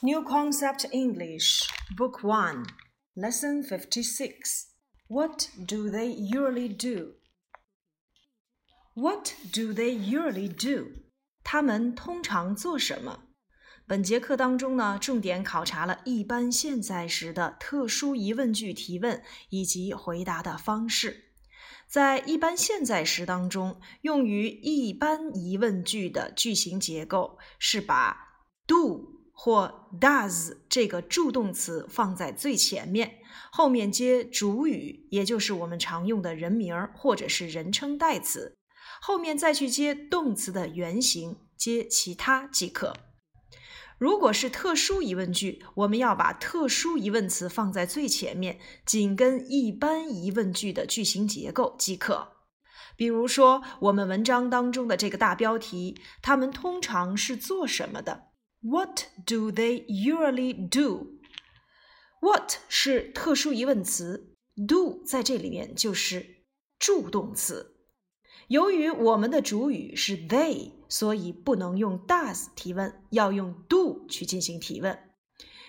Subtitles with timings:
[0.00, 2.66] New Concept English, Book 1,
[3.16, 4.66] Lesson 56.
[5.08, 7.14] What do they usually do?
[8.94, 11.02] What do they usually do?
[11.42, 13.24] 他们通常做什么？
[13.88, 21.32] 本节课当中呢，重点考察了一般现在时的特殊疑问句提问以及回答的方式。
[21.88, 29.17] 在一般现在时当中，用于一般疑问句的句型结构是把 do。
[29.40, 33.18] 或 does 这个助动词放在最前面，
[33.52, 38.58] 后面接主语，也就是我们常用的人名或者是人称代词，
[39.00, 42.96] 后面再去接动词的原形，接其他即可。
[43.96, 52.32] 如果是特殊疑问句，我们要把特殊疑问词放在最前面，紧跟一般疑问句的句型结构即可。
[52.96, 58.27] 比如说，我们文章当中的这个大标题，他们通常是做什么的
[58.60, 61.18] ？What do they usually do?
[62.20, 64.34] What 是特殊疑问词
[64.66, 66.42] ，do 在这里面就是
[66.78, 67.76] 助动词。
[68.48, 74.98] 由于我们的主语是 they，所以不能用 does 提问，要用 do 去进行提问。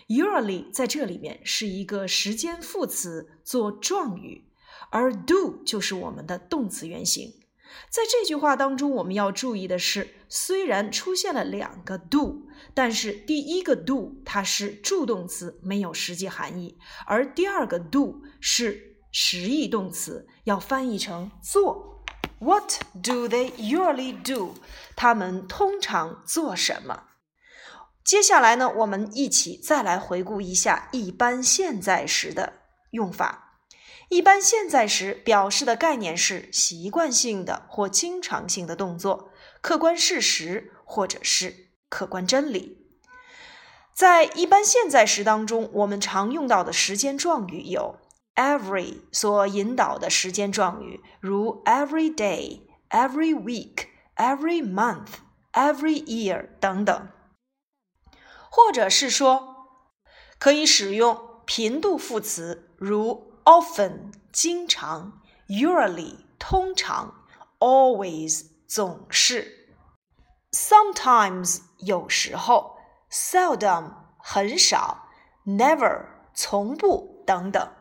[0.08, 4.46] Usually 在这里面是一个时间副词做状语，
[4.90, 7.34] 而 do 就是我们的动词原形。
[7.92, 22.04] 在这句话当中，我们要注意的是，虽然出现了两个 do，但是第一个 do 它是助动词，没有实际含义；而第二个 do 是实义动词，要翻译成做。
[22.40, 24.56] What do they usually do？
[24.96, 27.04] 他们通常做什么？
[28.04, 32.54] 接下来呢，我们一起再来回顾一下一般现在时的
[32.92, 33.62] 用法。
[34.10, 42.78] 一般现在时表示的概念是习惯性的或经常性的动作、客观事实或者是客观真理。
[43.94, 47.98] 在一般现在时当中，我们常用到的时间状语有
[48.36, 55.16] every 所引导的时间状语，如 every day、every week、every month、
[55.52, 57.10] every year 等等，
[58.50, 59.56] 或者是说
[60.38, 63.28] 可以使用频度副词，如。
[63.46, 67.26] often 经常，usually 通常
[67.58, 69.59] ，always 总是
[70.52, 72.78] ，sometimes 有时候
[73.12, 75.10] ，seldom 很少
[75.46, 77.72] ，never 从不等等。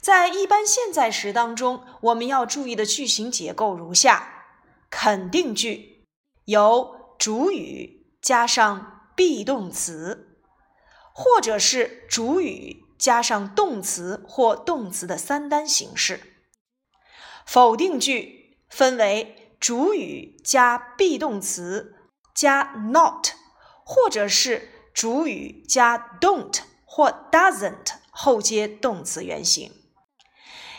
[0.00, 4.46] 在一般现在时当中，我们要注意的句型结构如下：
[4.90, 6.06] 肯定句
[6.44, 10.38] 由主语加上 be 动词，
[11.12, 12.84] 或者是主语。
[12.98, 16.34] 加上动词或动词的三单形式。
[17.46, 21.94] 否定句分为主语加 be 动词
[22.34, 23.28] 加 not，
[23.84, 29.72] 或者是主语加 don't 或 doesn't 后接动词原形。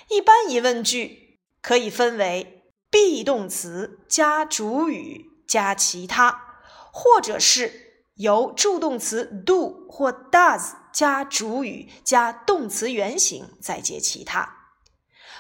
[0.10, 10.80] 一般疑问句可以分为 be 动词加主语加其他，或者是由助动词 do 或 does。
[10.92, 14.59] 加主语加动词原形，再接其他。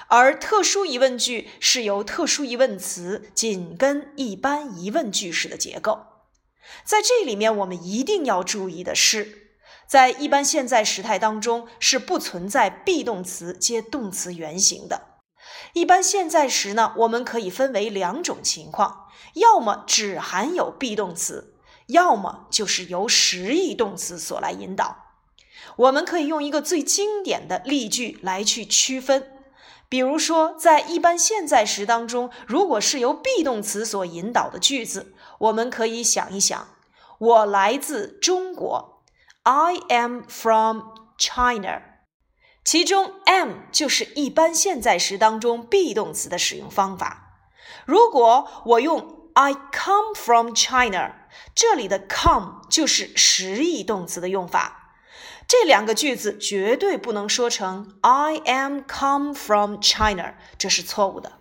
[0.10, 6.00] 而特殊疑问句是由特殊疑问词紧跟一般疑问句式的结构。
[6.84, 9.52] 在这里面，我们一定要注意的是，
[9.88, 15.20] 在一般现在时态当中是不存在 be 动词接动词原形的。
[15.74, 21.56] 一般现在时呢，我们可以分为两种情况：要么只含有 be 动词，
[21.88, 25.06] 要么就是由实义动词所来引导。
[25.76, 29.39] 我们可以用一个最经典的例句来去区分，
[29.90, 36.68] 比如说，在一般现在时当中，如果是由 be 动词所引导的句子，我们可以想一想：
[37.18, 39.04] 我来自中国
[39.42, 40.82] ，I am from
[41.18, 41.82] China。
[42.64, 47.42] 其中 am 就是一般现在时当中 be 动词的使用方法。
[47.86, 51.16] 如果我用 I come from China，
[51.56, 54.79] 这里的 come 就是实义动词的用法。
[55.50, 61.40] 这两个句子绝对不能说成 I am come from China，这是错误的。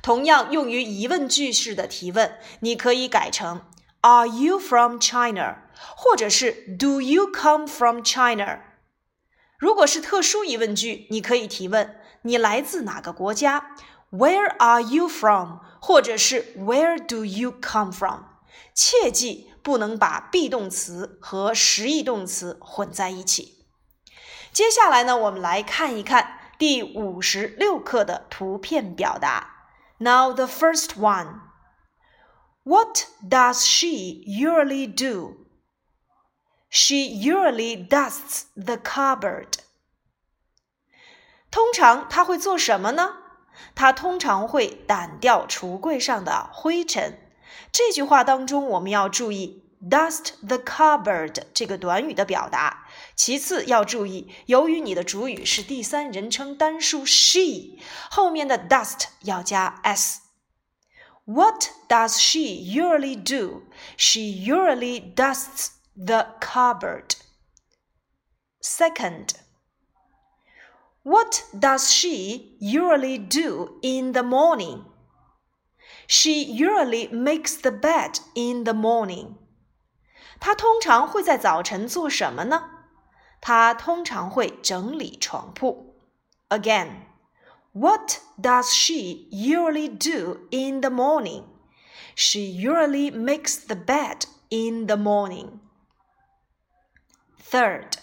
[0.00, 3.62] 同样用于疑问句式的提问，你可以改成
[4.02, 5.56] Are you from China，
[5.96, 8.60] 或者是 Do you come from China？
[9.58, 13.74] 如果是特殊疑问句，你可以提问你来自哪个国家
[14.12, 15.58] ？Where are you from？
[15.80, 18.20] 或者是 Where do you come from？
[18.74, 23.66] 切记不能把 be 动词和实义动词混在一起。
[24.52, 29.68] 接下来呢，我们来看一看第五十六课的图片表达。
[29.98, 31.40] Now the first one.
[32.64, 35.46] What does she usually do?
[36.70, 39.60] She usually dusts the cupboard.
[41.50, 43.16] 通常她会做什么呢？
[43.74, 47.18] 她通常会掸掉橱柜上的灰尘。
[47.71, 52.87] 这句话当中，我们要注意 dust the cupboard 这个短语的表达。
[53.15, 57.77] 其次要注意，由于你的主语是第三人称单数 she，
[58.09, 63.63] 后面的 dust 要加 s。What does she usually do?
[63.95, 67.15] She usually dusts the cupboard.
[68.61, 69.29] Second,
[71.03, 74.83] what does she usually do in the morning?
[76.07, 79.35] She usually makes the bed in the morning.
[80.39, 82.69] 她通常会在早晨做什么呢？
[83.41, 85.95] 她通常会整理床铺。
[86.49, 87.05] Again,
[87.71, 91.45] what does she usually do in the morning?
[92.15, 95.59] She usually makes the bed in the morning.
[97.39, 97.97] Third,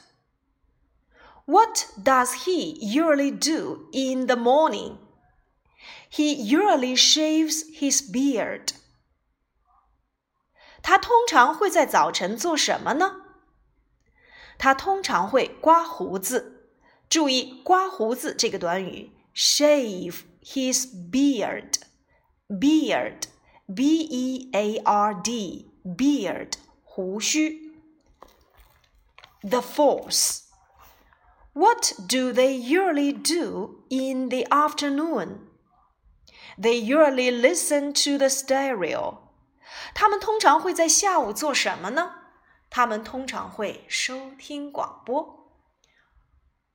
[1.44, 4.98] what does he usually do in the morning?
[6.14, 8.72] He usually shaves his beard.
[10.82, 13.16] 他通常会在早晨做什么呢？
[14.58, 16.56] 他通常会刮胡子。
[17.08, 26.52] 注意“刮胡子”这个短语，shave his beard，beard，b e a r d，beard，
[26.84, 27.72] 胡须。
[29.42, 30.42] The force.
[31.52, 35.43] What do they usually do in the afternoon?
[36.58, 39.18] They usually listen to the stereo.
[39.94, 42.12] 他们通常会在下午做什么呢？
[42.68, 45.50] 他们通常会收听广播。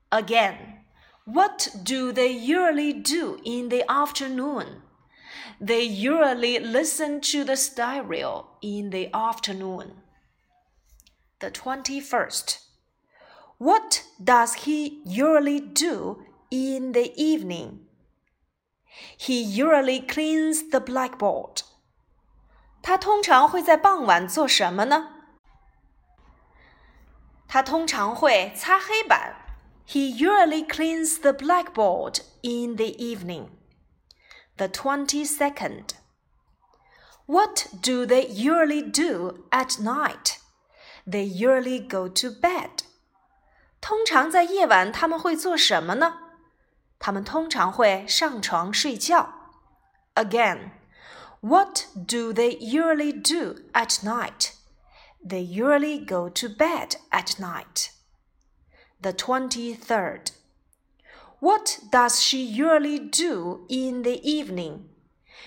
[0.09, 0.85] Again,
[1.25, 4.81] what do they usually do in the afternoon?
[5.59, 10.03] They usually listen to the stereo in the afternoon.
[11.39, 12.59] The 21st.
[13.57, 16.19] What does he usually do
[16.51, 17.87] in the evening?
[19.17, 21.61] He usually cleans the blackboard.
[22.81, 25.09] 他通常会在傍晚做什么呢？
[27.47, 29.35] 他通常会擦黑板。
[29.87, 33.49] He usually cleans the blackboard in the evening.
[34.57, 35.95] The twenty-second.
[37.27, 40.37] What do they usually do at night?
[41.05, 42.85] They usually go to bed.
[43.79, 46.17] 通常在夜晚他们会做什么呢？
[46.99, 49.33] 他们通常会上床睡觉。
[50.15, 50.71] Again.
[51.41, 54.53] What do they usually do at night?
[55.23, 57.91] They usually go to bed at night.
[58.99, 60.31] The 23rd.
[61.39, 64.89] What does she usually do in the evening?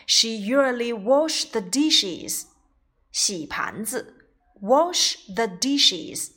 [0.07, 2.47] She usually wash the dishes.
[3.11, 4.15] 洗盘子
[4.61, 6.33] wash the dishes.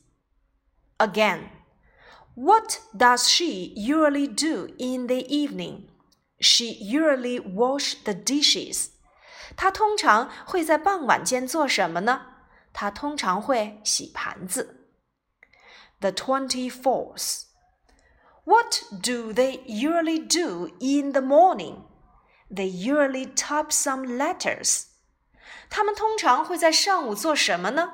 [0.97, 1.49] Again,
[2.35, 5.89] what does she usually do in the evening?
[6.39, 8.89] She usually wash the dishes.
[9.55, 12.21] 他通常会在傍晚间做什么呢？
[12.73, 14.87] 他通常会洗盘子。
[15.99, 17.43] The twenty-fourth.
[18.45, 21.83] What do they usually do in the morning?
[22.49, 24.85] They usually type some letters.
[25.69, 27.93] 他们通常会在上午做什么呢？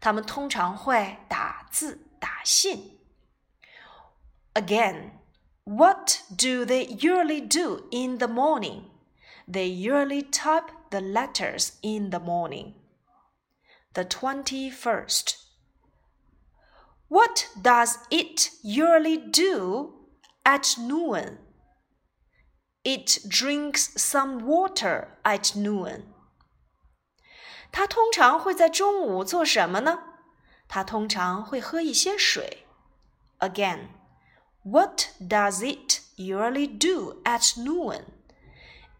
[0.00, 2.93] 他们通常会打字打信。
[4.54, 5.12] Again,
[5.64, 8.90] what do they usually do in the morning?
[9.46, 12.74] They usually type the letters in the morning.
[13.94, 15.36] The 21st.
[17.08, 19.94] What does it usually do
[20.44, 21.38] at noon?
[22.84, 26.04] It drinks some water at noon.
[27.72, 29.98] 它通常会在中午做什么呢？
[30.68, 32.66] 它通常会喝一些水。
[33.38, 33.88] Again,
[34.64, 38.12] what does it usually do at noon?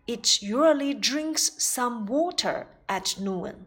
[0.07, 3.67] It usually drinks some water at noon.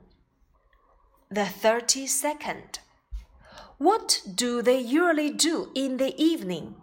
[1.29, 2.79] The 32nd.
[3.77, 6.75] What do they usually do in the evening?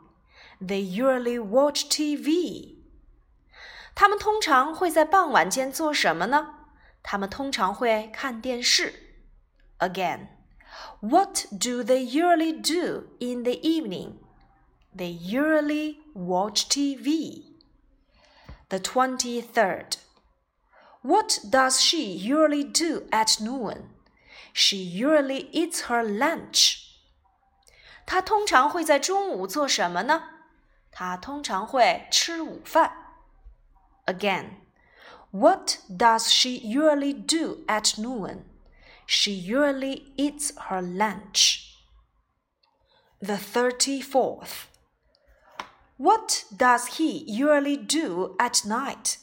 [0.60, 2.76] They usually watch TV.
[3.94, 6.54] 他们通常会在傍晚间做什么呢？
[7.02, 8.94] 他们通常会看电视。
[9.78, 10.28] Again,
[11.00, 14.14] what do they usually do in the evening?
[14.94, 17.44] They usually watch TV.
[18.68, 19.96] The 23rd.
[21.02, 23.90] What does she usually do at noon?
[24.52, 26.86] She usually eats her lunch.
[28.06, 30.24] 她通常会在中午做什么呢？
[30.90, 32.92] 她通常会吃午饭。
[34.06, 34.56] Again,
[35.30, 38.44] what does she usually do at noon?
[39.06, 41.60] She usually eats her lunch.
[43.20, 44.66] The thirty-fourth.
[45.96, 49.18] What does he usually do at night?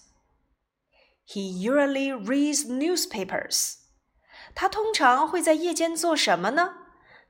[1.26, 3.78] He usually reads newspapers.
[4.54, 6.74] 他通常会在夜间做什么呢？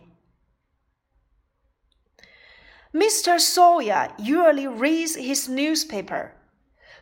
[2.93, 3.39] Mr.
[3.39, 6.33] Sawyer usually reads his newspaper。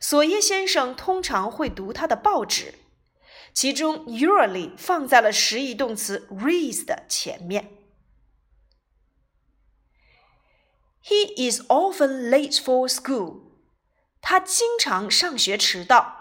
[0.01, 2.75] 索耶先生通常会读他的报纸。
[3.53, 7.77] 其中 usually 放在了实义动词 reads 的前面。
[11.03, 13.43] He is often late for school。
[14.21, 16.17] 他经常上学迟到。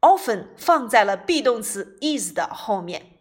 [0.00, 3.18] often 放在了 be 动词 is 的后面。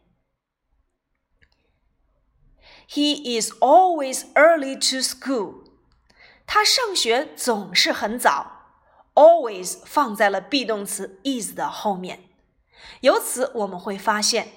[2.87, 5.65] He is always early to school。
[6.45, 8.57] 他上学总是很早。
[9.13, 12.29] always 放在了 be 动词 is 的后面。
[13.00, 14.52] 由此我们会发现，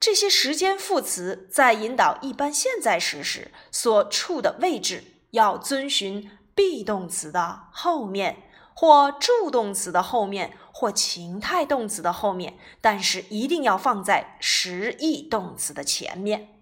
[0.00, 8.44] 这些时间副词在引导一般现在时时所处的位置要遵循 be 动词的后面，
[8.74, 16.54] 或助动词的后面，或情态动词的后面，但是一定要放在实义动词的前面。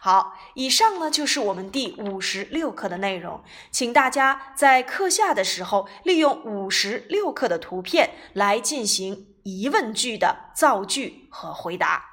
[0.00, 9.31] 好，以上呢就是我们第五十六课的内容，请大家在课下的时候利用五十六课的图片来进行。
[9.42, 12.11] 疑问句的造句和回答。